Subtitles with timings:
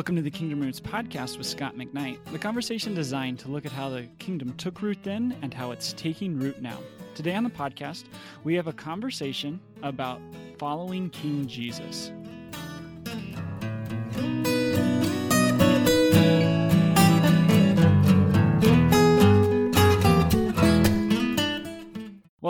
[0.00, 3.72] Welcome to the Kingdom Roots podcast with Scot McKnight, the conversation designed to look at
[3.72, 6.78] how the kingdom took root then and how it's taking root now.
[7.14, 8.04] Today on the podcast,
[8.42, 10.18] we have a conversation about
[10.56, 12.12] following King Jesus.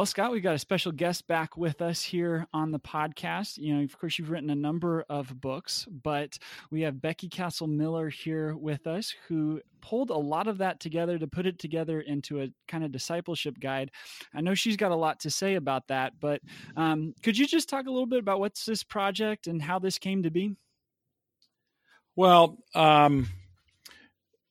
[0.01, 3.59] Well, Scot, we've got a special guest back with us here on the podcast.
[3.59, 6.39] You know, of course, you've written a number of books, but
[6.71, 11.19] we have Becky Castle Miller here with us who pulled a lot of that together
[11.19, 13.91] to put it together into a kind of discipleship guide.
[14.33, 16.41] I know she's got a lot to say about that, but
[16.77, 19.99] um, could you just talk a little bit about what's this project and how this
[19.99, 20.57] came to be?
[22.17, 23.29] Well, um,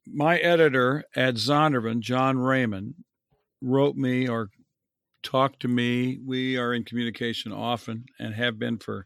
[0.05, 2.93] my editor at Zondervan, John Raymond,
[3.61, 4.51] wrote me or
[5.23, 6.19] talk to me.
[6.25, 9.05] We are in communication often and have been for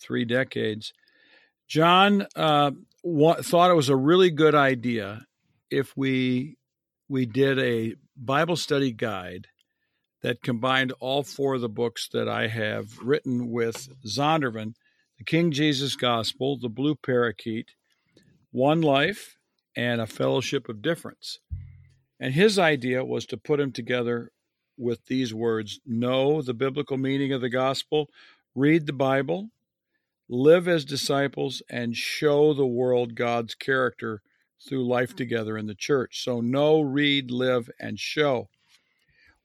[0.00, 0.92] three decades.
[1.66, 5.26] John uh, wa- thought it was a really good idea
[5.70, 6.56] if we
[7.08, 9.48] we did a Bible study guide
[10.22, 14.74] that combined all four of the books that I have written with Zondervan,
[15.18, 17.72] the King Jesus Gospel, the Blue Parakeet,
[18.50, 19.36] One Life,
[19.76, 21.40] and a Fellowship of Difference.
[22.18, 24.32] And his idea was to put them together
[24.76, 28.08] with these words Know the biblical meaning of the gospel,
[28.54, 29.50] read the Bible,
[30.28, 34.22] live as disciples, and show the world God's character
[34.66, 36.22] through life together in the church.
[36.22, 38.48] So, know, read, live, and show.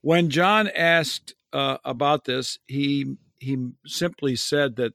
[0.02, 4.94] When John asked uh, about this, he he simply said that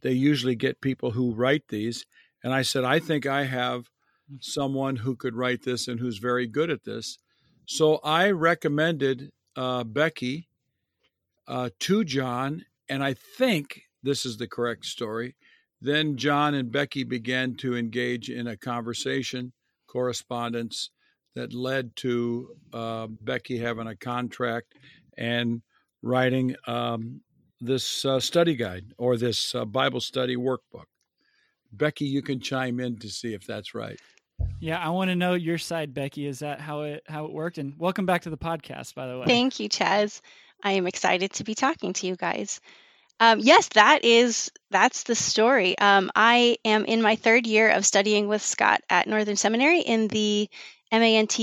[0.00, 2.04] they usually get people who write these,
[2.42, 3.90] and I said, I think I have
[4.40, 7.18] someone who could write this and who's very good at this.
[7.66, 10.48] So I recommended uh, Becky
[11.46, 15.36] uh, to John, and I think this is the correct story.
[15.80, 19.52] Then John and Becky began to engage in a conversation,
[19.86, 20.90] correspondence
[21.34, 24.74] that led to uh, Becky having a contract
[25.16, 25.62] and
[26.02, 27.20] writing um,
[27.60, 30.86] this uh, study guide or this uh, Bible study workbook.
[31.72, 33.98] Becky, you can chime in to see if that's right.
[34.60, 36.26] Yeah, I want to know your side, Becky.
[36.26, 37.58] Is that how it how it worked?
[37.58, 39.26] And welcome back to the podcast, by the way.
[39.26, 40.20] Thank you, Chaz.
[40.62, 42.60] I am excited to be talking to you guys.
[43.18, 45.78] Um, yes, that is that's the story.
[45.78, 50.08] Um, I am in my third year of studying with Scot at Northern Seminary in
[50.08, 50.48] the
[50.92, 51.38] MANT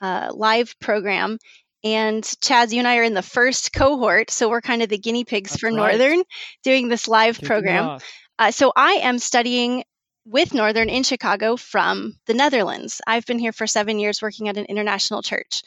[0.00, 1.38] uh, live program.
[1.84, 4.98] And Chaz, you and I are in the first cohort, so we're kind of the
[4.98, 5.76] guinea pigs that's for right.
[5.76, 6.22] Northern
[6.64, 8.00] doing this live Kicking program.
[8.38, 9.84] Uh, so I am studying
[10.26, 13.00] with Northern in Chicago from the Netherlands.
[13.06, 15.62] I've been here for seven years working at an international church.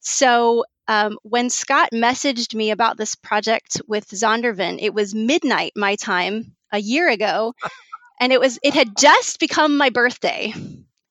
[0.00, 5.96] So um, when Scot messaged me about this project with Zondervan, it was midnight my
[5.96, 7.54] time a year ago,
[8.20, 10.54] and it was it had just become my birthday.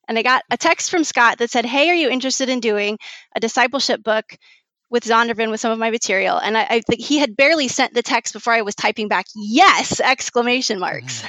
[0.07, 2.97] And I got a text from Scot that said, "Hey, are you interested in doing
[3.35, 4.37] a discipleship book
[4.95, 6.37] with Zondervan with some of my material.
[6.37, 9.25] And I, I, think he had barely sent the text before I was typing back,
[9.35, 11.21] yes, exclamation marks.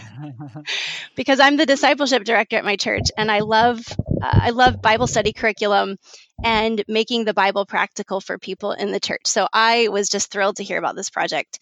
[1.16, 3.81] because I'm the discipleship director at my church and I love,
[4.22, 5.97] uh, I love Bible study curriculum
[6.44, 9.22] and making the Bible practical for people in the church.
[9.25, 11.59] So I was just thrilled to hear about this project.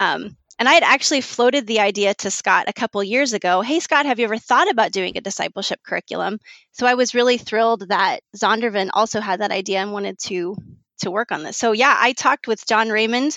[0.00, 3.60] Um, and I had actually floated the idea to Scot a couple years ago.
[3.60, 6.40] Hey, Scot, have you ever thought about doing a discipleship curriculum?
[6.72, 10.56] So I was really thrilled that Zondervan also had that idea and wanted to
[11.00, 11.56] to work on this.
[11.56, 13.36] So yeah, I talked with John Raymond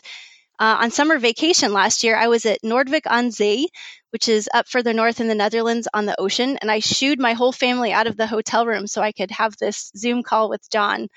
[0.59, 2.15] uh, on summer vacation last year.
[2.15, 3.69] I was at Noordwijk on Zee,
[4.11, 7.33] which is up further north in the Netherlands on the ocean, and I shooed my
[7.33, 10.69] whole family out of the hotel room so I could have this Zoom call with
[10.69, 11.07] John.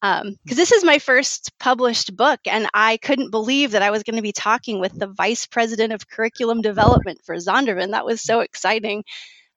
[0.00, 4.02] Because um, this is my first published book, and I couldn't believe that I was
[4.02, 7.92] going to be talking with the vice president of curriculum development for Zondervan.
[7.92, 9.04] That was so exciting.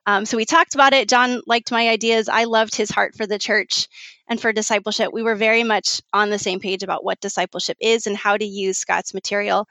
[0.06, 1.09] Um, so we talked about it.
[1.09, 2.30] John liked my ideas.
[2.30, 3.90] I loved his heart for the church
[4.27, 5.11] and for discipleship.
[5.13, 8.45] We were very much on the same page about what discipleship is and how to
[8.45, 9.67] use Scot's material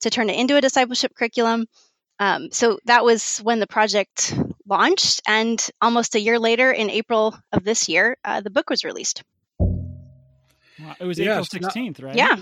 [0.00, 1.66] to turn it into a discipleship curriculum.
[2.18, 4.34] Um, so that was when the project
[4.66, 5.22] launched.
[5.26, 9.22] And almost a year later, in April of this year, uh, the book was released.
[9.58, 10.96] Wow.
[10.98, 12.16] It was April 16th, right?
[12.16, 12.36] Yeah.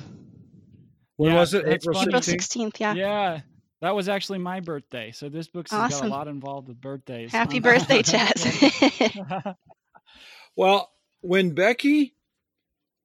[1.17, 1.67] When yeah, was it?
[1.67, 2.07] April 16th?
[2.07, 2.95] April 16th, yeah.
[2.95, 3.41] Yeah.
[3.81, 5.13] That was actually my birthday.
[5.13, 6.09] So this book's awesome.
[6.09, 7.31] got a lot involved with birthdays.
[7.31, 9.57] Happy birthday, Chaz.
[10.57, 12.15] well, when Becky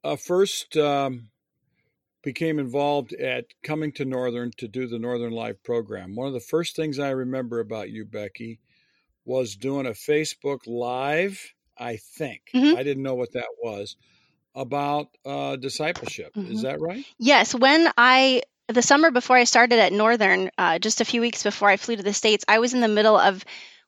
[0.03, 1.29] uh, first um,
[2.23, 6.39] became involved at coming to Northern to do the Northern Live program, one of the
[6.39, 8.59] first things I remember about you, Becky,
[9.25, 12.41] was doing a Facebook Live, I think.
[12.53, 12.77] Mm-hmm.
[12.77, 13.95] I didn't know what that was
[14.55, 16.33] about uh, discipleship.
[16.35, 16.51] Mm-hmm.
[16.53, 17.05] Is that right?
[17.17, 17.55] Yes.
[17.55, 21.69] When I the summer before I started at Northern, uh, just a few weeks before
[21.69, 23.43] I flew to the States, I was in the middle of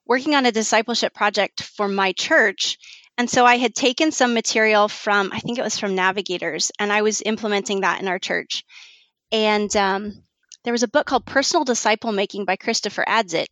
[0.05, 2.77] working on a discipleship project for my church.
[3.17, 6.91] And so I had taken some material from, I think it was from Navigators, and
[6.91, 8.65] I was implementing that in our church.
[9.31, 10.23] And um,
[10.63, 13.47] there was a book called Personal Disciple Making by Christopher Adsit.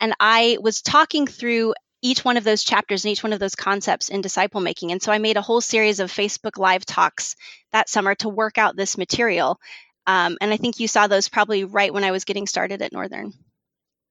[0.00, 3.54] And I was talking through each one of those chapters and each one of those
[3.54, 4.92] concepts in disciple making.
[4.92, 7.36] And so I made a whole series of Facebook Live talks
[7.72, 9.58] that summer to work out this material.
[10.06, 12.92] Um, and I think you saw those probably right when I was getting started at
[12.92, 13.32] Northern.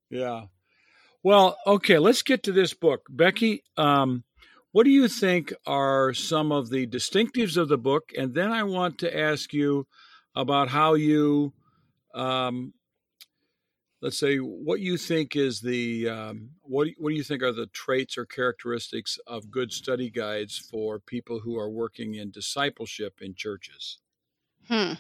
[0.10, 0.46] Yeah.
[1.24, 3.02] Well, okay, let's get to this book.
[3.10, 4.24] Becky, um,
[4.76, 8.12] what do you think are some of the distinctives of the book?
[8.18, 9.88] And then I want to ask you
[10.36, 11.54] about how you
[12.14, 12.74] um,
[14.02, 17.68] let's say what you think is the um, what what do you think are the
[17.68, 23.34] traits or characteristics of good study guides for people who are working in discipleship in
[23.34, 24.00] churches?
[24.68, 24.96] Hmm.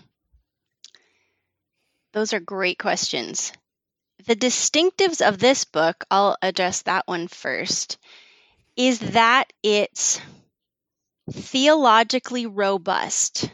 [2.13, 3.51] Those are great questions.
[4.25, 7.97] The distinctives of this book, I'll address that one first,
[8.75, 10.19] is that it's
[11.31, 13.49] theologically robust.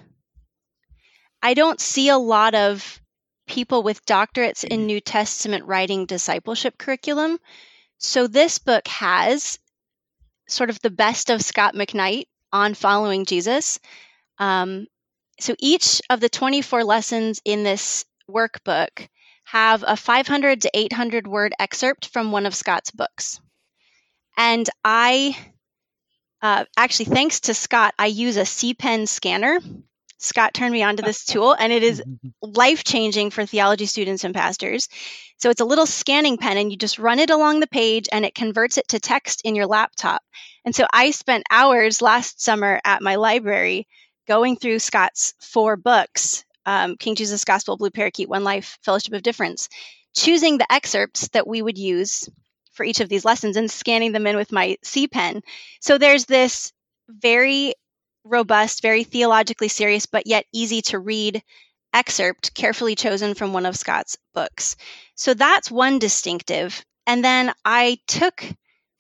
[1.42, 3.02] I don't see a lot of
[3.48, 7.40] people with doctorates in New Testament writing discipleship curriculum.
[7.98, 9.60] So this book has
[10.48, 13.80] sort of the best of Scot McKnight on following Jesus.
[14.38, 14.88] Um,
[15.40, 19.08] so each of the 24 lessons in this workbook
[19.46, 23.40] have a 500 to 800 word excerpt from one of Scot's books.
[24.38, 25.38] And I
[26.42, 29.60] uh, actually, thanks to Scot, I use a CPen scanner
[30.22, 32.02] Scot turned me on to this tool, and it is
[32.42, 34.88] life changing for theology students and pastors.
[35.38, 38.24] So it's a little scanning pen, and you just run it along the page, and
[38.24, 40.22] it converts it to text in your laptop.
[40.64, 43.88] And so I spent hours last summer at my library
[44.28, 49.24] going through Scot's four books um, King Jesus Gospel, Blue Parakeet, One Life, Fellowship of
[49.24, 49.68] Difference,
[50.16, 52.30] choosing the excerpts that we would use
[52.82, 55.44] for each of these lessons and scanning them in with my C pen.
[55.82, 56.74] So there's this
[57.08, 57.76] very
[58.24, 61.44] robust, very theologically serious, but yet easy to read
[61.94, 64.76] excerpt carefully chosen from one of Scot's books.
[65.14, 66.84] So that's one distinctive.
[67.06, 68.44] And then I took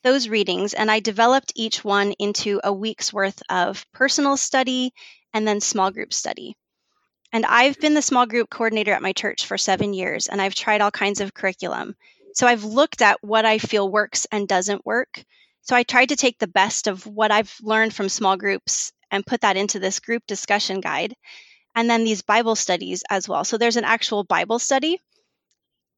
[0.04, 4.94] those readings and I developed each one into a week's worth of personal study
[5.34, 6.56] and then small group study.
[7.34, 10.54] And I've been the small group coordinator at my church for seven years and I've
[10.54, 11.96] tried all kinds of curriculum.
[12.34, 15.24] So I've looked at what I feel works and doesn't work.
[15.64, 19.26] So I tried to take the best of what I've learned from small groups and
[19.26, 21.14] put that into this group discussion guide.
[21.76, 23.44] And then these Bible studies as well.
[23.44, 25.00] So there's an actual Bible study.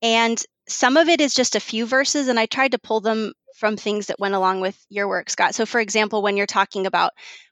[0.01, 3.33] And some of it is just a few verses, and I tried to pull them
[3.56, 5.56] from things that went along with your work, Scot.
[5.56, 7.12] So, for example, when you're talking about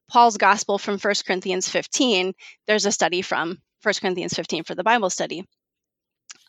[0.09, 2.33] Paul's gospel from 1 Corinthians 15,
[2.67, 5.45] there's a study from 1 Corinthians 15 for the Bible study.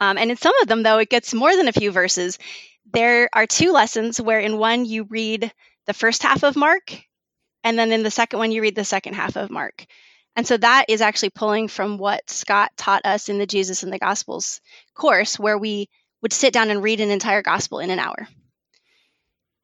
[0.00, 2.38] Um, and in some of them, though, it gets more than a few verses.
[2.92, 5.52] There are two lessons where in one you read
[5.86, 6.92] the first half of Mark
[7.64, 9.84] and then in the second one, you read the second half of Mark.
[10.34, 13.92] And so that is actually pulling from what Scot taught us in the Jesus and
[13.92, 14.60] the Gospels
[14.94, 15.88] course, where we
[16.22, 18.28] would sit down and read an entire gospel in an hour.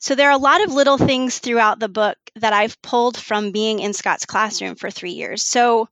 [0.00, 3.50] So there are a lot of little things throughout the book that I've pulled from
[3.50, 5.42] being in Scot's classroom for three years.
[5.42, 5.88] So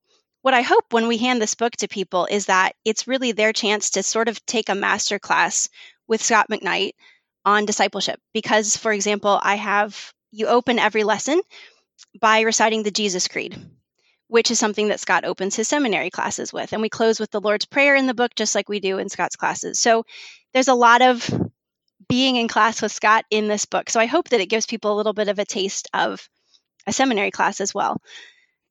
[0.47, 3.53] what I hope when we hand this book to people is that it's really their
[3.53, 5.69] chance to sort of take a master class
[6.07, 6.93] with Scot McKnight
[7.45, 8.21] on discipleship.
[8.33, 11.41] Because, for example, I have you open every lesson
[12.21, 13.59] by reciting the Jesus Creed,
[14.29, 16.73] which is something that Scot opens his seminary classes with.
[16.73, 19.09] And we close with the Lord's Prayer in the book, just like we do in
[19.09, 19.81] Scot's classes.
[19.81, 20.05] So
[20.55, 21.29] there's a lot of
[22.09, 23.91] being in class with Scot in this book.
[23.91, 26.29] So I hope that it gives people a little bit of a taste of
[26.87, 28.00] a seminary class as well.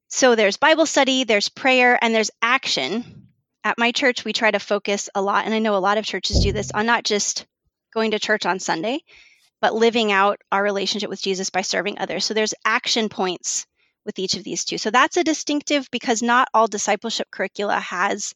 [0.07, 3.27] So there's Bible study, there's prayer, and there's action.
[3.63, 6.05] At my church, we try to focus a lot, and I know a lot of
[6.05, 7.45] churches do this, on not just
[7.93, 8.99] going to church on Sunday,
[9.61, 12.25] but living out our relationship with Jesus by serving others.
[12.25, 13.65] So there's action points
[14.05, 14.77] with each of these two.
[14.77, 18.35] So that's a distinctive because not all discipleship curricula has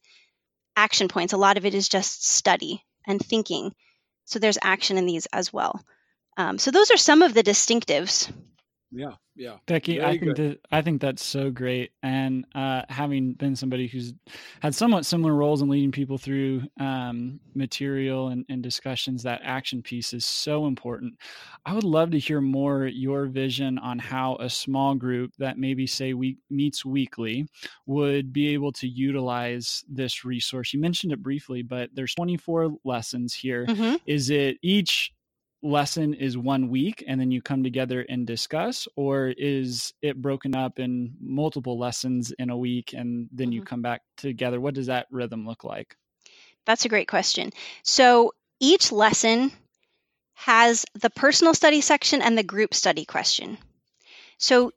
[0.75, 1.33] action points.
[1.33, 3.73] A lot of it is just study and thinking.
[4.25, 5.83] So there's action in these as well.
[6.38, 8.31] Um, so those are some of the distinctives.
[8.91, 9.58] Yeah, yeah.
[9.67, 11.91] Becky, Very I think that I think that's so great.
[12.01, 14.13] And uh, having been somebody who's
[14.62, 19.84] had somewhat similar roles in leading people through um, material and, and, discussions, that action
[19.84, 21.13] piece is so important.
[21.65, 25.86] I would love to hear more your vision on how a small group that maybe
[25.86, 27.48] say we meets weekly
[27.86, 30.74] would be able to utilize this resource.
[30.74, 33.67] You mentioned it briefly, but there's 24 lessons here.
[33.67, 33.98] Mm-hmm.
[34.08, 35.13] Is it each
[35.61, 40.55] lesson is one week and then you come together and discuss or is it broken
[40.55, 43.53] up in multiple lessons in a week and then mm-hmm.
[43.53, 45.97] you come back together what does that rhythm look like
[46.65, 47.51] that's a great question
[47.83, 49.51] so each lesson
[50.39, 53.57] has the personal study section and the group study question.
[54.37, 54.71] So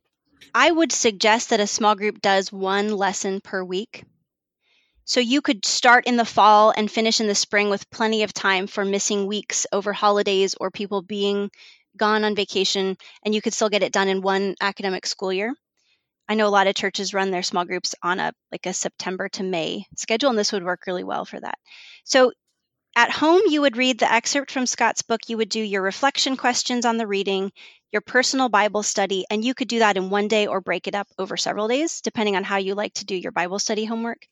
[0.52, 4.04] I would suggest that a small group does one lesson per week.
[5.04, 8.32] So you could start in the fall and finish in the spring with plenty of
[8.32, 11.52] time for missing weeks over holidays or people being
[11.96, 15.54] gone on vacation, and you could still get it done in one academic school year.
[16.28, 19.28] I know a lot of churches run their small groups on a like a September
[19.30, 21.58] to May schedule, and this would work really well for that.
[22.04, 22.32] So
[22.96, 25.28] at home, you would read the excerpt from Scot's book.
[25.28, 27.52] You would do your reflection questions on the reading,
[27.92, 30.94] your personal Bible study, and you could do that in one day or break it
[30.94, 34.26] up over several days, depending on how you like to do your Bible study homework.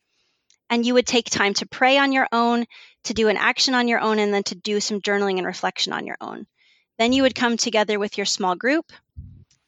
[0.71, 2.65] And you would take time to pray on your own,
[3.05, 5.93] to do an action on your own, and then to do some journaling and reflection
[5.93, 6.47] on your own.
[6.99, 8.93] Then you would come together with your small group.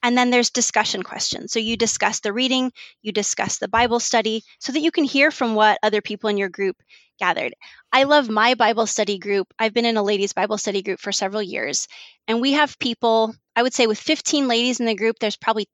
[0.02, 1.52] And then there's discussion questions.
[1.52, 5.30] So you discuss the reading, you discuss the Bible study so that you can hear
[5.30, 6.76] from what other people in your group
[7.18, 7.54] gathered.
[7.92, 9.54] I love my Bible study group.
[9.59, 11.87] I've been in a ladies' Bible study group for several years.
[12.26, 15.68] And we have people, I would say, with 15 ladies in the group, there's probably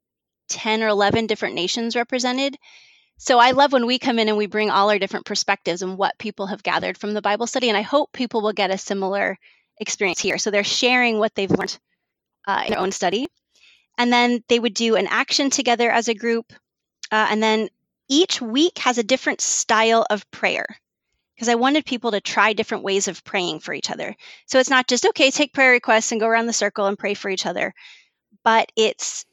[0.49, 2.55] 10 or 11 different nations represented.
[3.21, 5.97] So I love when we come in and we bring all our different perspectives and
[5.97, 7.67] what people have gathered from the Bible study.
[7.67, 9.37] And I hope people will get a similar
[9.77, 10.37] experience here.
[10.37, 11.77] So they're sharing what they've learned
[12.47, 13.27] uh, in their own study.
[13.97, 16.53] And then they would do an action together as a group.
[17.11, 17.67] Uh, and then
[18.07, 20.65] each week has a different style of prayer
[21.35, 24.15] because I wanted people to try different ways of praying for each other.
[24.45, 27.15] So it's not just, okay, take prayer requests and go around the circle and pray
[27.15, 27.73] for each other,
[28.45, 29.25] but it's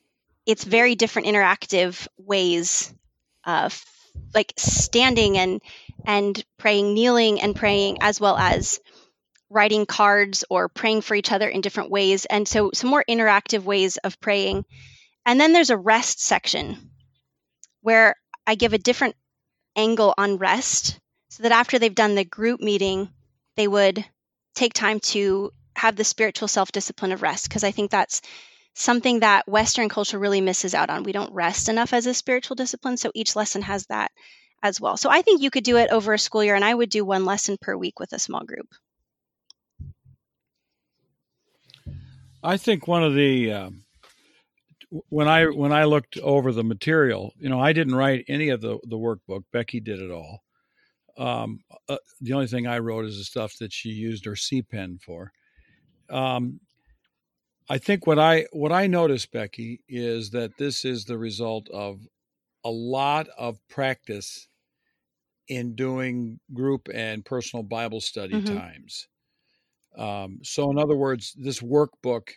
[0.44, 2.92] it's very different interactive ways
[3.46, 3.84] Uh, of
[4.34, 5.60] like standing and
[6.04, 8.80] and praying kneeling and praying as well as
[9.50, 12.24] writing cards or praying for each other in different ways.
[12.24, 14.64] And so, some more interactive ways of praying.
[15.24, 16.90] And then there's a rest section
[17.82, 19.16] where I give a different
[19.76, 20.98] angle on rest
[21.30, 23.10] so that after they've done the group meeting,
[23.56, 24.04] they would
[24.54, 27.48] take time to have the spiritual self discipline of rest.
[27.48, 28.22] Because I think that's
[28.76, 31.02] something that Western culture really misses out on.
[31.02, 32.98] We don't rest enough as a spiritual discipline.
[32.98, 34.12] So each lesson has that
[34.62, 34.98] as well.
[34.98, 37.04] So I think you could do it over a school year, and I would do
[37.04, 38.68] one lesson per week with a small group.
[42.42, 43.70] I think one of the uh,
[45.08, 48.60] when I when I looked over the material, you know, I didn't write any of
[48.60, 49.44] the the workbook.
[49.52, 50.42] Becky did it all.
[51.16, 54.60] Um, uh, the only thing I wrote is the stuff that she used her C
[54.60, 55.32] pen for.
[56.10, 56.60] Um,
[57.68, 62.00] I think what I what I noticed, Becky, is that this is the result of
[62.64, 64.48] a lot of practice
[65.48, 68.56] in doing group and personal Bible study mm-hmm.
[68.56, 69.08] times.
[69.96, 72.30] Um, so, in other words, this workbook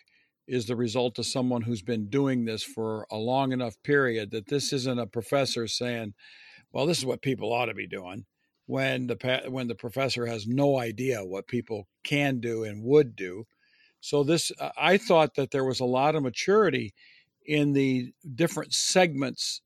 [0.48, 4.48] is the result of someone who's been doing this for a long enough period that
[4.48, 6.14] this isn't a professor saying,
[6.72, 8.24] "Well, this is what people ought to be doing,"
[8.66, 13.46] when the when the professor has no idea what people can do and would do.
[14.00, 16.94] So, this I thought that there was a lot of maturity
[17.46, 19.62] in the different segments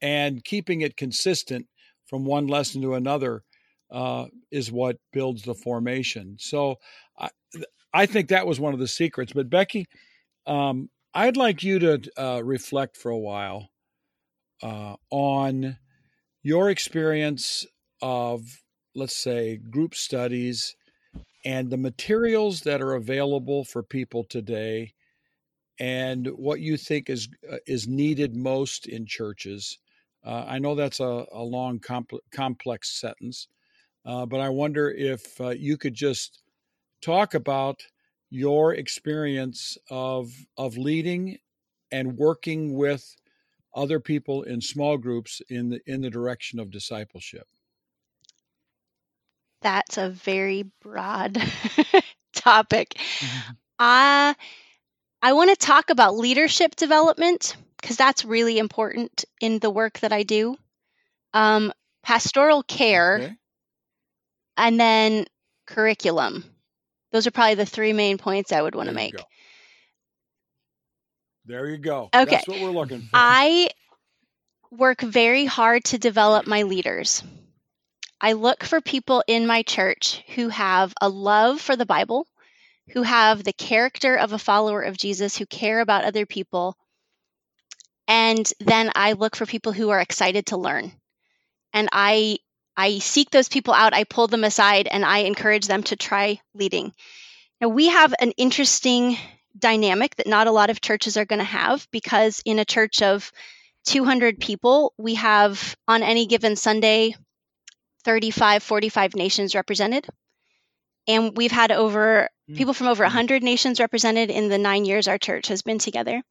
[0.00, 1.66] and keeping it consistent
[2.06, 3.42] from one lesson to another
[3.90, 6.36] uh, is what builds the formation.
[6.38, 6.76] So
[7.18, 7.28] I,
[7.92, 9.32] I think that was one of the secrets.
[9.32, 9.86] But Becky,
[10.46, 13.68] um, I'd like you to uh, reflect for a while
[14.62, 15.76] uh, on
[16.42, 17.66] your experience
[18.00, 18.42] of,
[18.94, 20.76] let's say, group studies
[21.44, 24.92] and the materials that are available for people today
[25.78, 29.78] and what you think is uh, is needed most in churches.
[30.24, 33.48] Uh, I know that's a, a long, compl- complex sentence,
[34.04, 36.42] uh, but I wonder if uh, you could just
[37.00, 37.82] talk about
[38.28, 41.38] your experience of of leading
[41.90, 43.16] and working with
[43.74, 47.48] other people in small groups in the in the direction of discipleship
[49.62, 51.34] that's a very broad
[52.34, 53.52] topic mm-hmm.
[53.78, 54.34] uh,
[55.22, 60.12] i want to talk about leadership development because that's really important in the work that
[60.12, 60.56] i do
[61.32, 63.34] um, pastoral care okay.
[64.56, 65.24] and then
[65.66, 66.44] curriculum
[67.12, 69.16] those are probably the three main points I would want to make.
[69.16, 69.22] Go.
[71.46, 72.08] There you go.
[72.14, 72.30] Okay.
[72.30, 73.10] That's what we're looking for.
[73.14, 73.70] I
[74.70, 77.24] work very hard to develop my leaders.
[78.20, 82.26] I look for people in my church who have a love for the Bible,
[82.90, 86.76] who have the character of a follower of Jesus, who care about other people.
[88.06, 90.92] And then I look for people who are excited to learn.
[91.72, 92.38] And I
[92.76, 96.40] I seek those people out, I pull them aside, and I encourage them to try
[96.54, 96.94] leading.
[97.60, 99.18] Now, we have an interesting
[99.58, 103.02] dynamic that not a lot of churches are going to have because in a church
[103.02, 103.32] of
[103.84, 107.14] 200 people, we have on any given Sunday
[108.04, 110.06] 35, 45 nations represented.
[111.08, 112.56] And we've had over mm.
[112.56, 116.22] people from over 100 nations represented in the nine years our church has been together.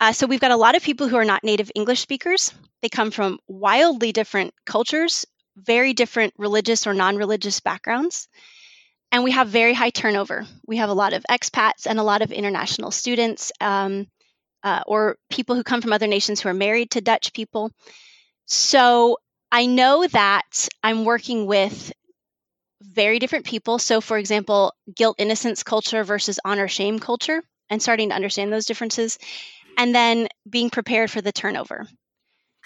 [0.00, 2.52] Uh, so we've got a lot of people who are not native English speakers.
[2.80, 5.24] They come from wildly different cultures,
[5.56, 8.28] very different religious or non religious backgrounds.
[9.12, 10.46] And we have very high turnover.
[10.66, 14.06] We have a lot of expats and a lot of international students um,
[14.64, 17.70] uh, or people who come from other nations who are married to Dutch people.
[18.46, 19.18] So
[19.52, 21.92] I know that I'm working with
[22.80, 23.78] very different people.
[23.78, 28.66] So, for example, guilt innocence culture versus honor shame culture, and starting to understand those
[28.66, 29.18] differences,
[29.78, 31.86] and then being prepared for the turnover.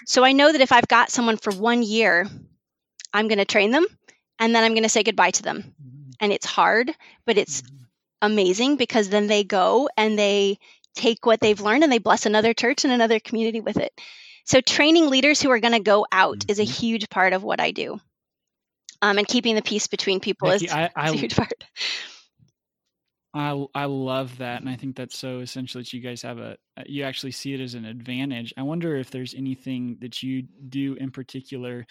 [0.05, 2.27] So, I know that if I've got someone for one year,
[3.13, 3.85] I'm going to train them
[4.39, 5.57] and then I'm going to say goodbye to them.
[5.57, 6.11] Mm-hmm.
[6.19, 6.91] And it's hard,
[7.25, 7.83] but it's mm-hmm.
[8.21, 10.59] amazing because then they go and they
[10.95, 13.91] take what they've learned and they bless another church and another community with it.
[14.47, 16.51] So training leaders who are going to go out mm-hmm.
[16.51, 16.71] is a mm-hmm.
[16.71, 17.99] huge part of what I do.
[19.01, 21.63] Um, and keeping the peace between people Becky, is, I, I, is a huge part.
[23.39, 26.57] I I love that, and I think that's so essential that you guys have a
[26.77, 28.53] uh, you actually see it as an advantage.
[28.57, 31.85] I wonder if there's anything that you do in particular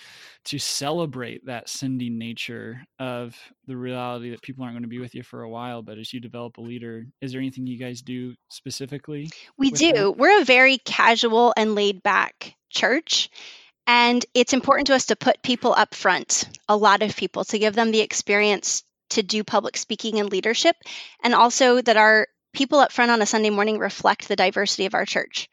[0.47, 3.37] to celebrate that sending nature of
[3.67, 6.13] the reality that people aren't going to be with you for a while, but as
[6.13, 9.31] you develop a leader, is there anything you guys do specifically?
[9.59, 9.93] We do.
[9.93, 10.17] That?
[10.17, 13.31] We're a very casual and laid back church.
[13.89, 17.59] And it's important to us to put people up front, a lot of people, to
[17.59, 20.77] give them the experience to do public speaking and leadership,
[21.23, 24.95] and also that our people up front on a Sunday morning reflect the diversity of
[24.95, 25.49] our church.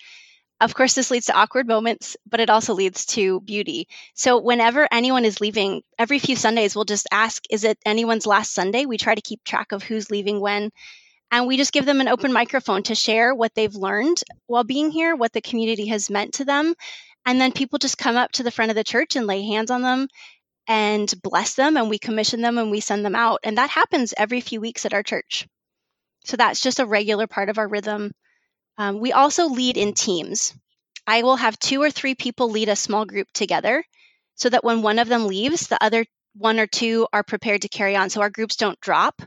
[0.62, 3.90] Of course, this leads to awkward moments, but it also leads to beauty.
[4.14, 8.54] So, whenever anyone is leaving, every few Sundays, we'll just ask, Is it anyone's last
[8.54, 8.86] Sunday?
[8.86, 10.72] We try to keep track of who's leaving when.
[11.32, 14.92] And we just give them an open microphone to share what they've learned while being
[14.92, 16.76] here, what the community has meant to them.
[17.26, 19.72] And then people just come up to the front of the church and lay hands
[19.72, 20.08] on them
[20.68, 23.40] and bless them and we commission them and we send them out.
[23.44, 25.48] And that happens every few weeks at our church.
[26.26, 28.12] So that's just a regular part of our rhythm.
[28.78, 30.54] Um, we also lead in teams.
[31.06, 33.84] I will have two or three people lead a small group together
[34.36, 37.70] so that when one of them leaves, the other one or two are prepared to
[37.70, 38.10] carry on.
[38.10, 39.22] So our groups don't drop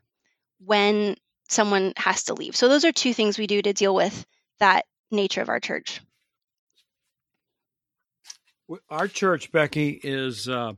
[0.59, 1.17] when
[1.49, 2.57] someone has to leave.
[2.57, 4.27] So those are two things we do to deal with
[4.59, 6.01] that nature of our church.
[8.91, 10.73] Our church, Becky, is uh,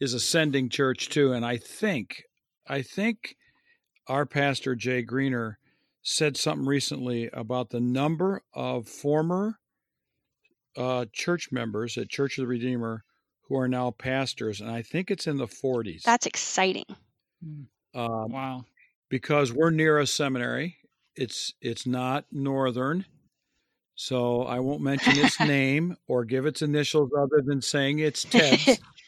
[0.00, 2.24] is ascending church too, and I think
[2.66, 3.36] I think
[4.08, 5.58] our pastor Jay Greener
[6.02, 9.58] said something recently about the number of former
[10.76, 13.04] uh, church members at Church of the Redeemer
[13.42, 16.02] who are now pastors, and I think it's in the 40s.
[16.02, 16.84] That's exciting.
[17.94, 18.64] Um, wow!
[19.08, 20.76] Because we're near a seminary.
[21.16, 23.04] It's it's not northern,
[23.96, 28.78] so I won't mention its name or give its initials other than saying it's TEDS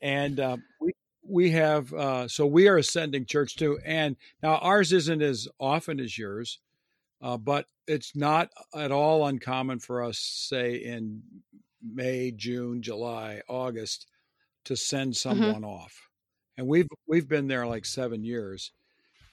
[0.00, 4.92] and uh, we we have uh, so we are ascending church too, and now ours
[4.92, 6.58] isn't as often as yours,
[7.20, 11.22] uh, but it's not at all uncommon for us, say in
[11.82, 14.06] May, June, July, August,
[14.64, 15.28] to send mm-hmm.
[15.28, 15.64] someone mm-hmm.
[15.64, 16.08] off,
[16.56, 18.72] and we've we've been there like seven years,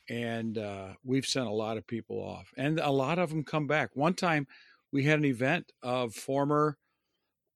[0.10, 3.68] and uh, we've sent a lot of people off, and a lot of them come
[3.68, 3.92] back.
[3.96, 4.48] One time,
[4.92, 6.78] we had an event of former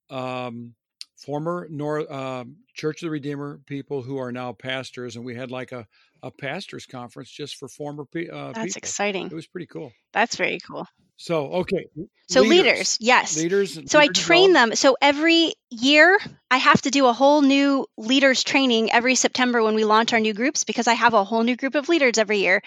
[0.09, 0.75] um,
[1.25, 5.51] former North uh, Church of the Redeemer people who are now pastors, and we had
[5.51, 5.87] like a
[6.21, 8.77] a pastors conference just for former pe- uh, That's people.
[8.77, 9.25] exciting.
[9.27, 9.91] It was pretty cool.
[10.13, 10.85] That's very cool.
[11.17, 11.85] So okay.
[12.29, 13.37] So leaders, leaders yes.
[13.37, 13.73] Leaders.
[13.73, 14.75] So leader I train them.
[14.75, 16.17] So every year
[16.49, 20.19] I have to do a whole new leaders training every September when we launch our
[20.19, 22.61] new groups because I have a whole new group of leaders every year,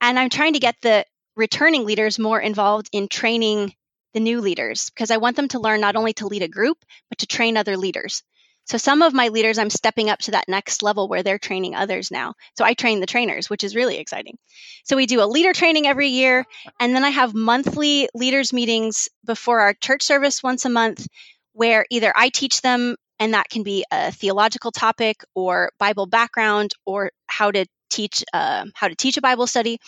[0.00, 1.04] and I'm trying to get the
[1.36, 3.74] returning leaders more involved in training
[4.16, 6.78] the new leaders because I want them to learn not only to lead a group,
[7.10, 8.22] but to train other leaders.
[8.64, 11.74] So some of my leaders, I'm stepping up to that next level where they're training
[11.74, 12.32] others now.
[12.56, 14.38] So I train the trainers, which is really exciting.
[14.84, 16.46] So we do a leader training every year.
[16.80, 21.06] And then I have monthly leaders meetings before our church service once a month
[21.52, 26.72] where either I teach them and that can be a theological topic or Bible background
[26.86, 29.78] or how to teach uh, how to teach a Bible study.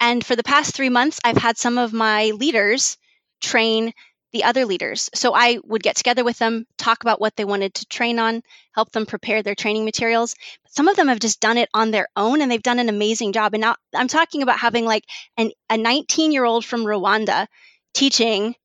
[0.00, 2.98] And for the past three months, I've had some of my leaders
[3.44, 3.92] train
[4.34, 5.10] the other leaders.
[5.14, 8.42] So I would get together with them, talk about what they wanted to train on,
[8.72, 10.34] help them prepare their training materials.
[10.64, 12.88] But some of them have just done it on their own and they've done an
[12.88, 13.54] amazing job.
[13.54, 15.04] And now I'm talking about having like
[15.36, 17.46] an, a 19 year old from Rwanda
[17.94, 18.56] teaching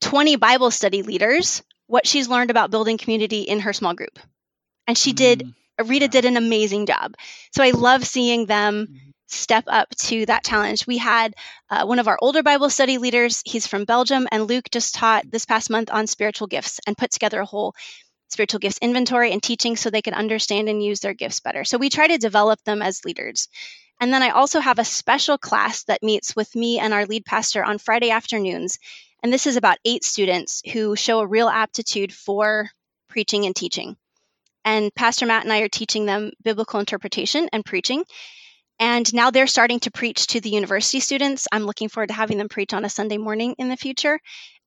[0.00, 4.18] 20 Bible study leaders what she's learned about building community in her small group.
[4.86, 7.16] And she did, mm, Rita did an amazing job.
[7.52, 10.86] So I love seeing them mm-hmm step up to that challenge.
[10.86, 11.34] We had
[11.68, 15.30] uh, one of our older Bible study leaders, he's from Belgium, and Luke just taught
[15.30, 17.74] this past month on spiritual gifts and put together a whole
[18.28, 21.64] spiritual gifts inventory and teaching so they can understand and use their gifts better.
[21.64, 23.48] So we try to develop them as leaders.
[24.00, 27.24] And then I also have a special class that meets with me and our lead
[27.24, 28.78] pastor on Friday afternoons.
[29.22, 32.70] And this is about eight students who show a real aptitude for
[33.08, 33.96] preaching and teaching.
[34.64, 38.04] And Pastor Matt and I are teaching them biblical interpretation and preaching.
[38.80, 41.46] And now they're starting to preach to the university students.
[41.52, 44.18] I'm looking forward to having them preach on a Sunday morning in the future.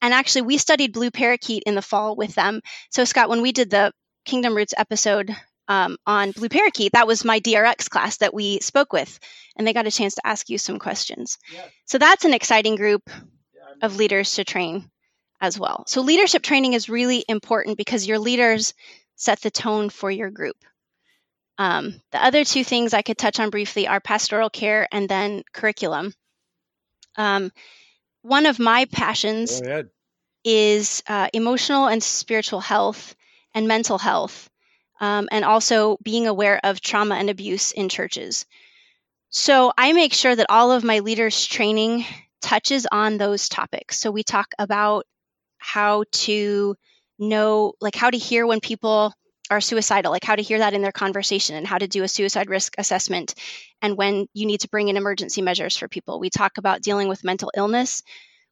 [0.03, 2.61] And actually, we studied blue parakeet in the fall with them.
[2.91, 3.91] So, Scot, when we did the
[4.23, 5.35] Kingdom Roots episode
[5.67, 9.19] um, on blue parakeet, that was my DRX class that we spoke with.
[9.57, 11.39] And they got a chance to ask you some questions.
[11.51, 11.65] Yeah.
[11.85, 13.09] So, that's an exciting group
[13.81, 14.91] of leaders to train
[15.41, 15.85] as well.
[15.87, 18.75] So, leadership training is really important because your leaders
[19.15, 20.57] set the tone for your group.
[21.57, 25.43] Um, the other two things I could touch on briefly are pastoral care and then
[25.53, 26.13] curriculum.
[27.15, 27.51] Um,
[28.23, 29.61] one of my passions
[30.43, 33.15] is uh, emotional and spiritual health
[33.53, 34.49] and mental health,
[34.99, 38.45] um, and also being aware of trauma and abuse in churches.
[39.29, 42.05] So I make sure that all of my leaders' training
[42.41, 43.99] touches on those topics.
[43.99, 45.05] So we talk about
[45.57, 46.75] how to
[47.19, 49.13] know, like, how to hear when people
[49.53, 52.07] are suicidal, like how to hear that in their conversation and how to do a
[52.07, 53.35] suicide risk assessment
[53.81, 56.19] and when you need to bring in emergency measures for people.
[56.19, 58.03] We talk about dealing with mental illness.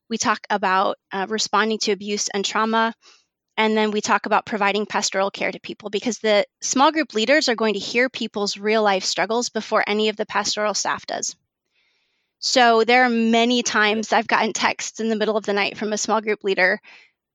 [0.09, 2.93] We talk about uh, responding to abuse and trauma.
[3.57, 7.49] And then we talk about providing pastoral care to people because the small group leaders
[7.49, 11.35] are going to hear people's real life struggles before any of the pastoral staff does.
[12.39, 15.93] So there are many times I've gotten texts in the middle of the night from
[15.93, 16.81] a small group leader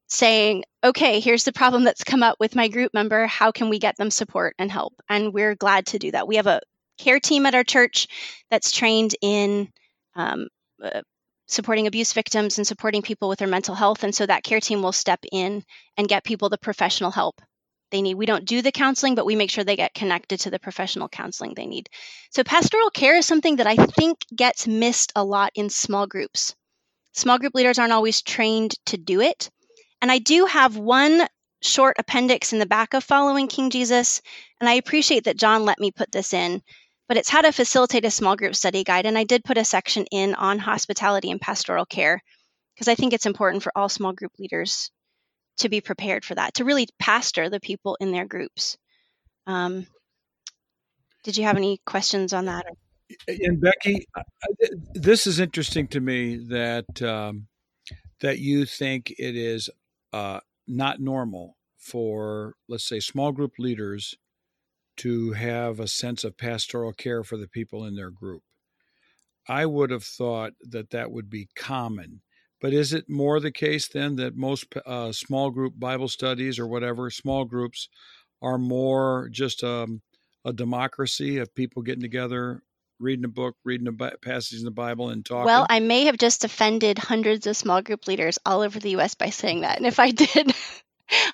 [0.08, 3.26] saying, okay, here's the problem that's come up with my group member.
[3.26, 4.94] How can we get them support and help?
[5.08, 6.28] And we're glad to do that.
[6.28, 6.60] We have a
[6.98, 8.08] care team at our church
[8.50, 9.68] that's trained in
[10.14, 10.48] um,
[10.82, 11.02] uh,
[11.46, 14.04] supporting abuse victims and supporting people with their mental health.
[14.04, 15.64] And so that care team will step in
[15.96, 17.40] and get people the professional help
[17.90, 18.14] they need.
[18.16, 21.08] We don't do the counseling, but we make sure they get connected to the professional
[21.08, 21.88] counseling they need.
[22.30, 26.54] So pastoral care is something that I think gets missed a lot in small groups.
[27.12, 29.50] Small group leaders aren't always trained to do it.
[30.06, 31.26] And I do have one
[31.60, 34.22] short appendix in the back of Following King Jesus,
[34.60, 36.62] and I appreciate that John let me put this in,
[37.08, 39.04] but it's how to facilitate a small group study guide.
[39.04, 42.22] And I did put a section in on hospitality and pastoral care
[42.72, 44.92] because I think it's important for all small group leaders
[45.56, 48.78] to be prepared for that, to really pastor the people in their groups.
[49.48, 49.88] Um,
[51.24, 52.64] did you have any questions on that?
[53.26, 54.06] And Becky,
[54.94, 57.48] this is interesting to me that um,
[58.20, 59.68] that you think it is
[60.16, 64.14] uh, not normal for, let's say, small group leaders
[64.96, 68.42] to have a sense of pastoral care for the people in their group.
[69.46, 72.22] I would have thought that that would be common.
[72.62, 76.66] But is it more the case then that most uh, small group Bible studies or
[76.66, 77.88] whatever, small groups,
[78.40, 80.00] are more just um,
[80.46, 82.62] a democracy of people getting together
[82.98, 85.46] reading a book, reading a passage in the Bible, and talking?
[85.46, 89.14] Well, I may have just offended hundreds of small group leaders all over the U.S.
[89.14, 90.54] by saying that, and if I did.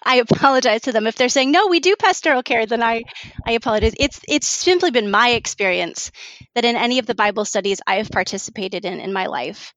[0.04, 2.66] I apologize to them if they're saying no, we do pastoral care.
[2.66, 3.04] Then I,
[3.46, 3.94] I apologize.
[3.98, 6.12] It's it's simply been my experience
[6.54, 9.72] that in any of the Bible studies I have participated in in my life,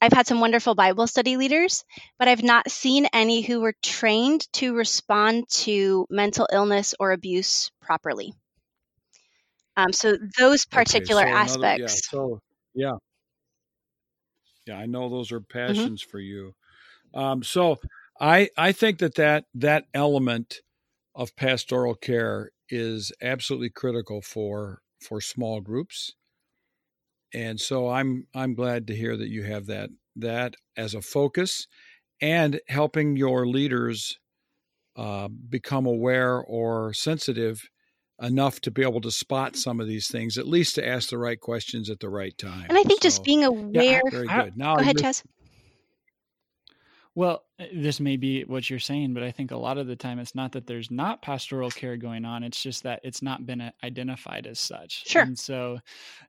[0.00, 1.84] I've had some wonderful Bible study leaders,
[2.18, 7.70] but I've not seen any who were trained to respond to mental illness or abuse
[7.80, 8.34] properly.
[9.76, 11.56] Um, so those particular okay, so aspects.
[11.56, 12.40] Another, yeah, so
[12.74, 12.92] yeah,
[14.66, 15.58] yeah, I know those are mm-hmm.
[15.58, 16.10] passions mm-hmm.
[16.10, 16.54] for you.
[17.12, 17.78] Um, so
[18.20, 20.60] I I think that that that element
[21.14, 26.14] of pastoral care is absolutely critical for for small groups.
[27.32, 31.66] And so I'm I'm glad to hear that you have that that as a focus
[32.20, 34.18] and helping your leaders
[34.96, 37.68] uh, become aware or sensitive
[38.22, 41.18] enough to be able to spot some of these things, at least to ask the
[41.18, 42.66] right questions at the right time.
[42.68, 43.72] And I think so, just being aware.
[43.72, 44.56] Yeah, very good.
[44.56, 45.24] Now, go ahead, Chaz.
[47.16, 49.94] Well, uh, this may be what you're saying, but I think a lot of the
[49.94, 52.42] time it's not that there's not pastoral care going on.
[52.42, 55.08] It's just that it's not been uh, identified as such.
[55.08, 55.22] Sure.
[55.22, 55.78] And so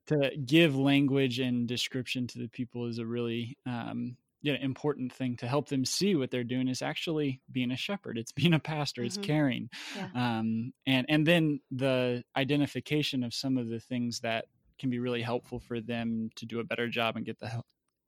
[0.07, 5.11] to give language and description to the people is a really um, you know, important
[5.11, 8.15] thing to help them see what they're doing is actually being a shepherd.
[8.15, 9.01] It's being a pastor.
[9.01, 9.07] Mm-hmm.
[9.07, 10.09] It's caring, yeah.
[10.13, 14.45] um, and and then the identification of some of the things that
[14.77, 17.65] can be really helpful for them to do a better job and get the help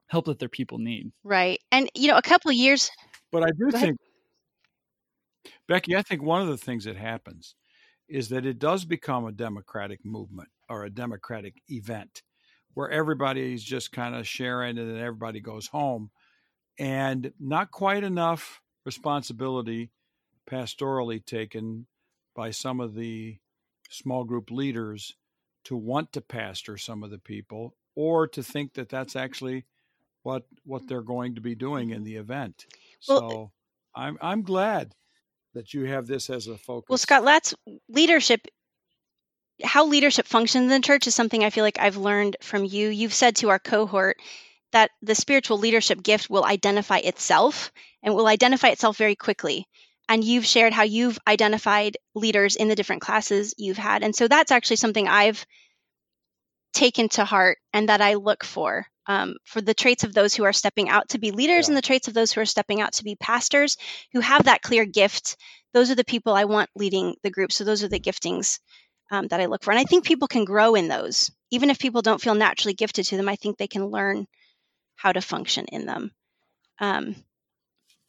[0.09, 1.11] help that their people need.
[1.23, 2.91] Right, and you know, a couple of years.
[3.31, 3.97] But I do think,
[5.67, 7.55] Becky, I think one of the things that happens
[8.07, 12.21] is that it does become a democratic movement or a democratic event
[12.77, 16.11] where everybody's just kind of sharing and then everybody goes home
[16.77, 19.89] and not quite enough responsibility
[20.47, 21.87] pastorally taken
[22.35, 23.35] by some of the
[23.89, 25.15] small group leaders
[25.63, 29.65] to want to pastor some of the people or to think that that's actually
[30.21, 32.03] what what they're going to be doing in mm-hmm.
[32.05, 32.67] the event.
[33.09, 33.51] Well, so
[33.95, 34.93] I'm I'm glad
[35.55, 36.89] that you have this as a focus.
[36.89, 37.55] Well, Scot, let's
[37.89, 38.47] leadership
[39.63, 42.89] how leadership functions in church is something I feel like I've learned from you.
[42.89, 44.17] You've said to our cohort
[44.71, 47.71] that the spiritual leadership gift will identify itself
[48.03, 49.67] and will identify itself very quickly.
[50.09, 54.03] And you've shared how you've identified leaders in the different classes you've had.
[54.03, 55.45] And so that's actually something I've
[56.73, 58.85] taken to heart and that I look for.
[59.09, 61.71] Um, for the traits of those who are stepping out to be leaders yeah.
[61.71, 63.77] and the traits of those who are stepping out to be pastors
[64.11, 65.37] who have that clear gift.
[65.73, 67.53] Those are the people I want leading the group.
[67.53, 68.59] So those are the giftings
[69.11, 69.71] um, that I look for.
[69.71, 71.31] And I think people can grow in those.
[71.51, 74.27] Even if people don't feel naturally gifted to them, I think they can learn
[74.95, 76.11] how to function in them.
[76.79, 77.15] Um,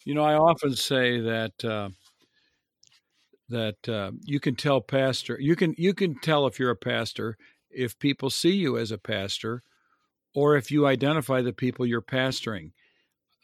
[0.05, 1.91] you know, I often say that uh,
[3.49, 7.37] that uh, you can tell pastor you can you can tell if you're a pastor
[7.71, 9.63] if people see you as a pastor
[10.35, 12.73] or if you identify the people you're pastoring.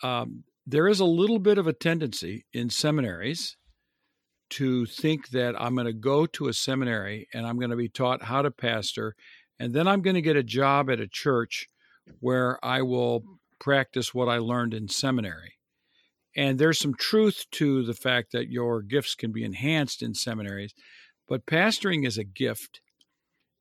[0.02, 3.56] Um, there is a little bit of a tendency in seminaries
[4.50, 7.88] to think that I'm going to go to a seminary and I'm going to be
[7.88, 9.14] taught how to pastor,
[9.58, 11.66] and then I'm going to get a job at a church
[12.20, 13.24] where I will
[13.58, 15.54] practice what I learned in seminary.
[16.36, 20.74] And there's some truth to the fact that your gifts can be enhanced in seminaries,
[21.28, 22.80] but pastoring is a gift,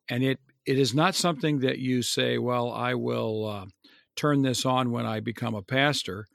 [0.09, 3.65] and it it is not something that you say, "Well, I will uh,
[4.15, 6.25] turn this on when I become a pastor."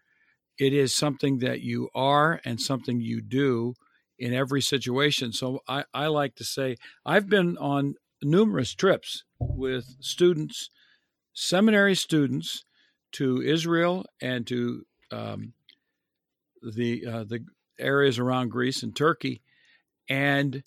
[0.59, 3.75] It is something that you are and something you do
[4.19, 5.33] in every situation.
[5.33, 10.71] So I, I like to say I've been on numerous trips with students,
[11.33, 12.65] seminary students,
[13.13, 15.53] to Israel and to um,
[16.63, 17.45] the uh, the
[17.79, 19.41] areas around Greece and Turkey,
[20.09, 20.63] and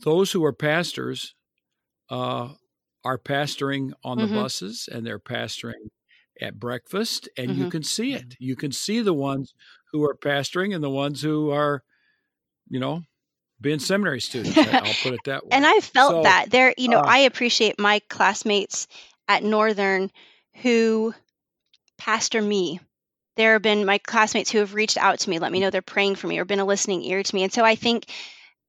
[0.00, 1.34] those who are pastors
[2.10, 2.48] uh,
[3.04, 4.36] are pastoring on the mm-hmm.
[4.36, 5.90] buses and they're pastoring
[6.40, 7.62] at breakfast, and mm-hmm.
[7.62, 8.36] you can see it.
[8.38, 9.54] You can see the ones
[9.92, 11.82] who are pastoring and the ones who are
[12.72, 13.04] you know,
[13.60, 14.56] being seminary students.
[14.56, 15.50] I'll put it that way.
[15.52, 18.88] and I felt so, that there, you know, uh, I appreciate my classmates
[19.28, 20.10] at Northern
[20.62, 21.14] who
[21.98, 22.80] pastor me.
[23.36, 25.82] There have been my classmates who have reached out to me, let me know they're
[25.82, 27.44] praying for me or been a listening ear to me.
[27.44, 28.06] And so I think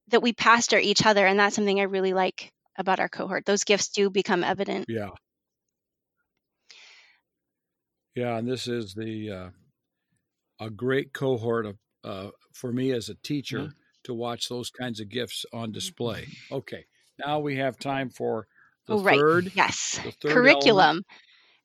[0.09, 3.45] that we pastor each other, and that's something I really like about our cohort.
[3.45, 4.85] Those gifts do become evident.
[4.89, 5.09] Yeah.
[8.15, 9.49] Yeah, and this is the uh,
[10.59, 13.59] a great cohort of uh, for me as a teacher.
[13.59, 16.27] Mm-hmm to watch those kinds of gifts on display.
[16.51, 16.85] Okay,
[17.19, 18.47] now we have time for
[18.87, 19.45] the oh, third.
[19.45, 19.55] Right.
[19.55, 21.03] Yes, third curriculum.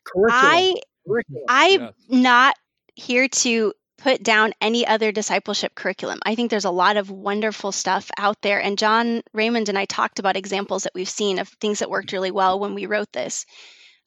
[0.05, 0.45] curriculum.
[0.45, 0.75] I
[1.07, 1.45] curriculum.
[1.49, 2.57] I'm not
[2.95, 6.21] here to put down any other discipleship curriculum.
[6.25, 8.63] I think there's a lot of wonderful stuff out there.
[8.63, 12.13] And John Raymond and I talked about examples that we've seen of things that worked
[12.13, 13.45] really well when we wrote this.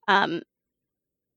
[0.08, 0.41] Um,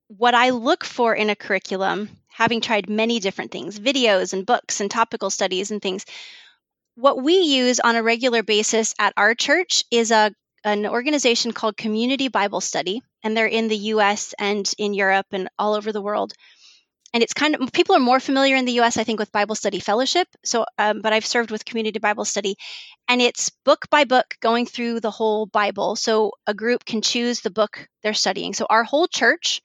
[0.07, 4.81] what I look for in a curriculum, having tried many different things, videos and books
[4.81, 6.05] and topical studies and things,
[6.95, 10.33] what we use on a regular basis at our church is a
[10.67, 15.49] an organization called Community Bible Study, and they're in the US and in Europe and
[15.59, 16.33] all over the world.
[17.13, 19.55] And it's kind of people are more familiar in the US, I think, with Bible
[19.55, 20.27] Study Fellowship.
[20.45, 22.57] So, um, but I've served with Community Bible Study,
[23.07, 25.97] and it's book by book going through the whole Bible.
[25.97, 28.55] So a group can choose the book they're studying.
[28.55, 29.61] So our whole church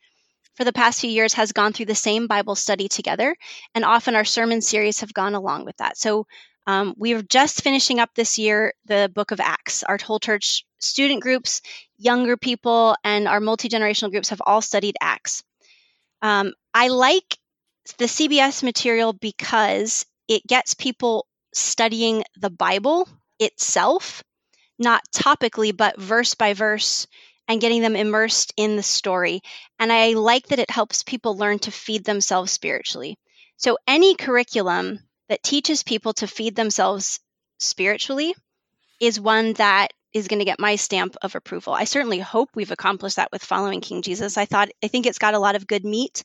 [0.56, 3.36] for the past few years has gone through the same Bible study together,
[3.74, 5.98] and often our sermon series have gone along with that.
[5.98, 6.28] So
[6.70, 9.82] um, we're just finishing up this year the book of Acts.
[9.82, 11.64] Our whole church student groups,
[11.98, 15.44] younger people, and our multi generational groups have all studied Acts.
[16.22, 17.40] Um, I like
[17.98, 24.24] the CBS material because it gets people studying the Bible itself,
[24.78, 27.08] not topically, but verse by verse,
[27.48, 29.42] and getting them immersed in the story.
[29.80, 33.18] And I like that it helps people learn to feed themselves spiritually.
[33.58, 37.20] So, any curriculum that teaches people to feed themselves
[37.60, 38.34] spiritually
[39.00, 41.74] is one that is going to get my stamp of approval.
[41.74, 44.38] I certainly hope we've accomplished that with following King Jesus.
[44.38, 46.24] I thought I think it's got a lot of good meat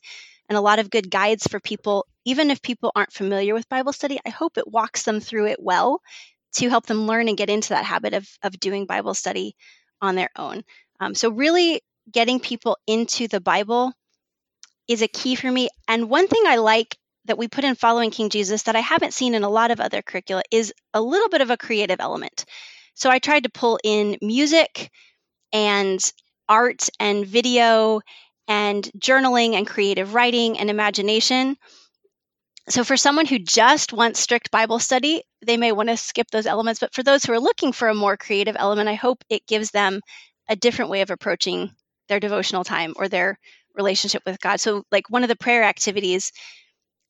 [0.49, 3.93] and a lot of good guides for people even if people aren't familiar with Bible
[3.93, 4.19] study.
[4.25, 6.01] I hope it walks them through it well
[6.53, 9.55] to help them learn and get into that habit of of doing Bible study
[10.01, 10.63] on their own.
[10.99, 13.93] Um, so really getting people into the Bible
[14.87, 15.69] is a key for me.
[15.87, 19.13] And one thing I like that we put in following King Jesus that I haven't
[19.13, 22.45] seen in a lot of other curricula is a little bit of a creative element.
[22.93, 24.89] So I tried to pull in music
[25.51, 25.99] and
[26.47, 28.01] art and video
[28.47, 31.57] and journaling and creative writing and imagination.
[32.67, 36.47] So, for someone who just wants strict Bible study, they may want to skip those
[36.47, 36.79] elements.
[36.79, 39.71] But for those who are looking for a more creative element, I hope it gives
[39.71, 40.01] them
[40.49, 41.71] a different way of approaching
[42.07, 43.37] their devotional time or their
[43.75, 44.59] relationship with God.
[44.59, 46.31] So, like one of the prayer activities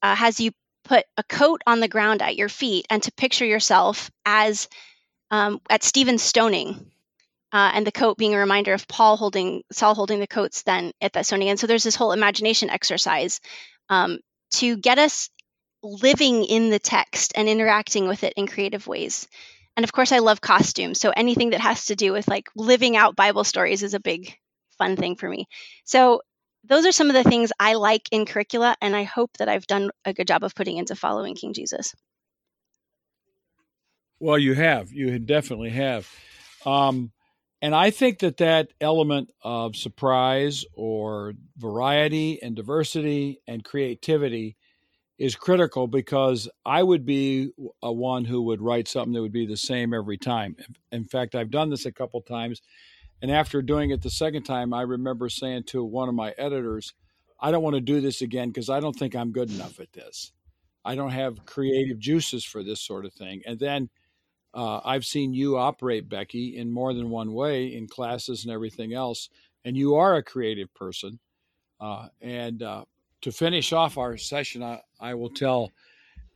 [0.05, 0.51] uh, has you
[0.83, 4.69] put a coat on the ground at your feet and to picture yourself as
[5.31, 6.91] um, at Stephen's stoning.
[7.51, 10.91] Uh, and the coat being a reminder of Paul holding Saul holding the coats then
[11.01, 11.49] at that stoning.
[11.49, 13.39] And so there's this whole imagination exercise
[13.89, 14.19] um,
[14.55, 15.29] to get us
[15.81, 19.27] living in the text and interacting with it in creative ways.
[19.77, 20.99] And of course, I love costumes.
[20.99, 24.37] So anything that has to do with like living out Bible stories is a big
[24.77, 25.47] fun thing for me.
[25.85, 26.21] So
[26.67, 29.67] those are some of the things I like in curricula, and I hope that I've
[29.67, 31.93] done a good job of putting into following King Jesus.
[34.19, 34.91] Well, you have.
[34.91, 36.09] You definitely have.
[36.65, 37.11] Um,
[37.61, 44.55] and I think that that element of surprise or variety and diversity and creativity
[45.17, 47.51] is critical because I would be
[47.81, 50.57] a one who would write something that would be the same every time.
[50.91, 52.61] In fact, I've done this a couple times,
[53.21, 56.93] and after doing it the second time, I remember saying to one of my editors,
[57.39, 59.93] "I don't want to do this again because I don't think I'm good enough at
[59.93, 60.31] this.
[60.83, 63.89] I don't have creative juices for this sort of thing." And then
[64.53, 68.93] uh, I've seen you operate, Becky, in more than one way in classes and everything
[68.93, 69.29] else,
[69.65, 71.19] and you are a creative person.
[71.79, 72.85] Uh, and uh,
[73.21, 75.71] to finish off our session, I, I will tell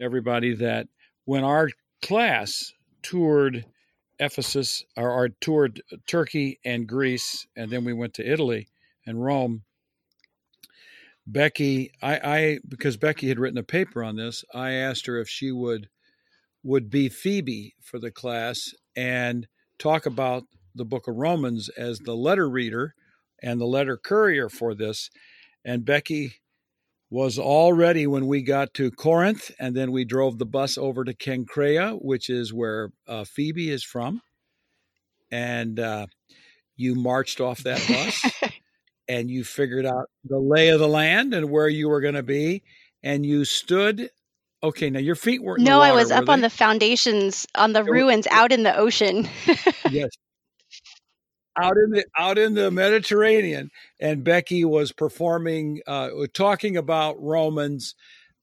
[0.02, 0.88] everybody that
[1.24, 1.70] when our
[2.02, 3.66] class toured
[4.20, 8.68] Ephesus or, or toured Turkey and Greece, and then we went to Italy
[9.06, 9.64] and Rome.
[11.26, 15.30] Becky, I, I because Becky had written a paper on this, I asked her if
[15.30, 15.90] she would
[16.64, 20.44] would be Phoebe for the class and talk about
[20.76, 22.96] the book of Romans as the letter reader
[23.42, 25.10] and the letter courier for this.
[25.64, 26.36] And Becky
[27.10, 31.04] was all ready when we got to Corinth, and then we drove the bus over
[31.04, 34.22] to Cenchreae, which is where uh, Phoebe is from.
[35.32, 36.08] And uh,
[36.76, 38.52] you marched off that bus
[39.08, 42.24] and you figured out the lay of the land and where you were going to
[42.24, 42.64] be.
[43.04, 44.10] And you stood.
[44.62, 45.62] Okay, now your feet weren't.
[45.62, 49.28] No, water, I was up on the foundations, on the ruins, out in the ocean.
[49.90, 50.10] yes,
[51.62, 57.96] out in the out in the Mediterranean, and Becky was performing, uh, talking about Romans,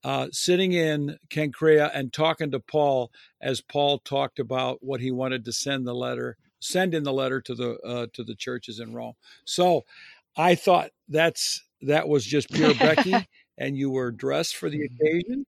[0.04, 5.44] uh, sitting in Cenchreae and talking to Paul as Paul talked about what he wanted
[5.44, 8.92] to send the letter, send in the letter to the uh, to the churches in
[8.92, 9.14] Rome.
[9.44, 9.84] So,
[10.36, 13.14] I thought that's that was just pure Becky,
[13.58, 15.46] and you were dressed for the occasion.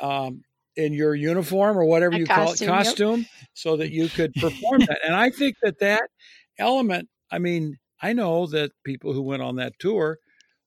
[0.00, 0.44] Um,
[0.76, 4.34] in your uniform or whatever A you costume, call it, costume, so that you could
[4.34, 4.98] perform that.
[5.04, 6.10] And I think that that
[6.58, 10.18] element, I mean, I know that people who went on that tour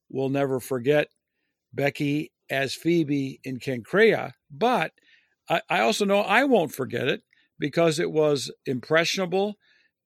[0.10, 1.08] will never forget
[1.73, 4.91] Becky as Phoebe in Cenchreae, but
[5.50, 7.21] I, I also know I won't forget it
[7.60, 9.56] because it was impressionable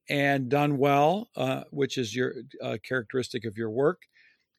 [0.10, 4.02] and done well, uh, which is your uh, characteristic of your work.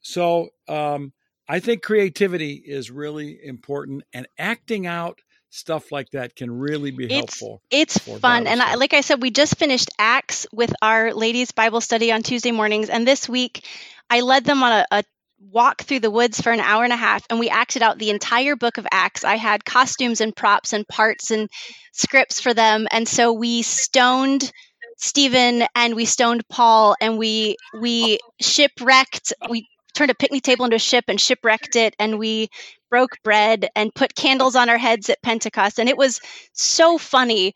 [0.01, 1.13] So um,
[1.49, 5.19] I think creativity is really important, and acting out
[5.53, 7.61] stuff like that can really be helpful.
[7.71, 11.53] it's for fun and I, like i said we just finished acts with our ladies
[11.53, 13.67] bible study on tuesday mornings and this week
[14.09, 15.05] i led them on a, a
[15.51, 18.09] walk through the woods for an hour and a half and we acted out the
[18.09, 21.51] entire book of acts i had costumes and props and parts and
[21.93, 24.51] scripts for them and so we stoned
[24.97, 30.77] stephen and we stoned paul and we we shipwrecked we turned a picnic table into
[30.77, 32.49] a ship and shipwrecked it and we
[32.92, 36.20] broke bread and put candles on our heads at pentecost and it was
[36.52, 37.55] so funny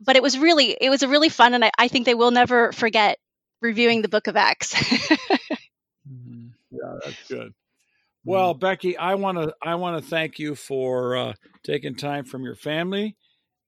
[0.00, 2.30] but it was really it was a really fun and i, I think they will
[2.30, 3.18] never forget
[3.62, 4.74] reviewing the book of acts
[6.10, 6.50] Mhm.
[6.70, 7.52] Yeah, that's good.
[8.24, 11.34] Well, Becky, I want to I want to thank you for uh,
[11.64, 13.16] taking time from your family,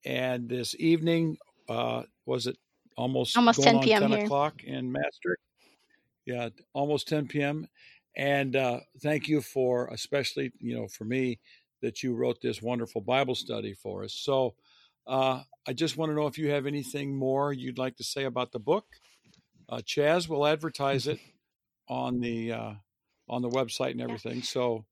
[0.05, 2.57] and this evening uh, was it
[2.97, 4.03] almost Almost going 10 on p.m.
[4.03, 4.25] ten here.
[4.25, 5.43] o'clock in Maastricht?
[6.27, 7.67] Yeah, almost ten p.m.
[8.19, 11.39] And uh, thank you for especially you know for me
[11.81, 14.13] that you wrote this wonderful Bible study for us.
[14.13, 14.55] So
[15.07, 18.25] uh, I just want to know if you have anything more you'd like to say
[18.25, 18.85] about the book.
[19.69, 21.21] Uh, Chaz will advertise it
[21.89, 22.73] on the uh,
[23.29, 24.43] on the website and everything.
[24.43, 24.85] So,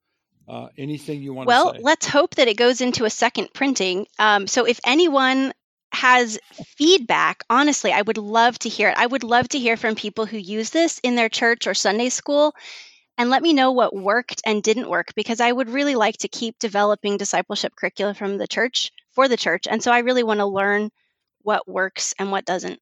[0.49, 1.83] uh, anything you want well to say?
[1.83, 5.53] Well, let's hope that it goes into a second printing um, so if anyone
[5.93, 6.39] has
[6.77, 10.27] feedback honestly i would love to hear it i would love to hear from people
[10.27, 12.55] who use this in their church or sunday school
[13.19, 16.29] and let me know what worked and didn't work because i would really like to
[16.29, 20.41] keep developing discipleship curricula from the church for the church and so i really want
[20.41, 20.91] to learn
[21.43, 22.81] what works and what doesn't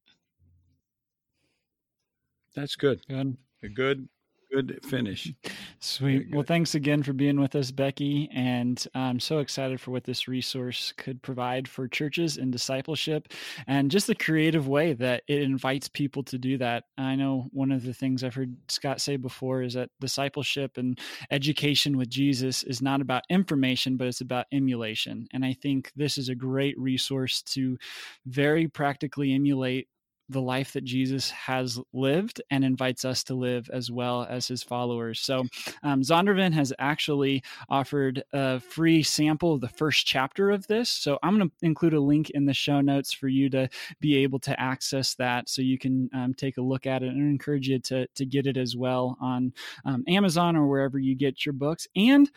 [2.55, 3.01] That's good.
[3.07, 3.37] Good.
[3.61, 3.75] Good.
[3.75, 4.07] Good
[4.51, 5.33] good finish.
[5.79, 6.27] Sweet.
[6.31, 8.29] Well, thanks again for being with us, Becky.
[8.33, 13.29] And I'm so excited for what this resource could provide for churches and discipleship
[13.67, 16.85] and just the creative way that it invites people to do that.
[16.97, 20.99] I know one of the things I've heard Scot say before is that discipleship and
[21.31, 25.27] education with Jesus is not about information, but it's about emulation.
[25.33, 27.77] And I think this is a great resource to
[28.25, 29.87] very practically emulate
[30.29, 34.63] the life that Jesus has lived and invites us to live as well as his
[34.63, 35.19] followers.
[35.19, 35.45] So,
[35.83, 40.89] um, Zondervan has actually offered a free sample of the first chapter of this.
[40.89, 43.69] So, I'm going to include a link in the show notes for you to
[43.99, 47.29] be able to access that so you can um, take a look at it and
[47.29, 49.53] encourage you to, to get it as well on
[49.85, 51.87] um, Amazon or wherever you get your books.
[51.95, 52.29] And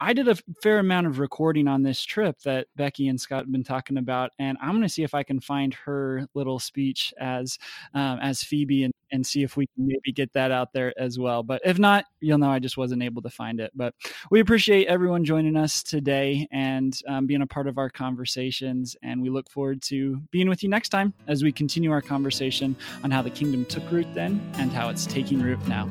[0.00, 3.52] I did a fair amount of recording on this trip that Becky and Scot have
[3.52, 7.14] been talking about, and I'm going to see if I can find her little speech
[7.18, 7.58] as
[7.94, 11.18] um, as Phoebe and, and see if we can maybe get that out there as
[11.18, 11.42] well.
[11.42, 13.72] But if not, you'll know I just wasn't able to find it.
[13.74, 13.94] But
[14.30, 19.22] we appreciate everyone joining us today and um, being a part of our conversations, and
[19.22, 23.10] we look forward to being with you next time as we continue our conversation on
[23.10, 25.88] how the kingdom took root then and how it's taking root now.